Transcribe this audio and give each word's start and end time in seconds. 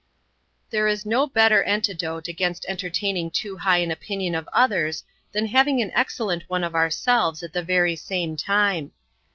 There 0.71 0.87
is 0.87 1.05
no 1.05 1.27
better 1.27 1.61
antidote 1.61 2.27
against 2.27 2.65
entertaining 2.67 3.29
too 3.29 3.57
high 3.57 3.77
an 3.77 3.91
opinion 3.91 4.33
of 4.33 4.49
others 4.51 5.03
than 5.31 5.45
having 5.45 5.79
an 5.79 5.91
excellent 5.93 6.41
one 6.49 6.63
of 6.63 6.73
ourselves 6.73 7.43
at 7.43 7.53
the 7.53 7.61
very 7.61 7.95
same 7.95 8.35
time. 8.35 8.93